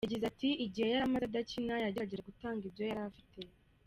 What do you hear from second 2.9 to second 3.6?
afite.